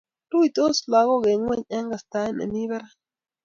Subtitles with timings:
[0.31, 2.93] Ruitos lagok eng ngwony eng kastaet ne mi barak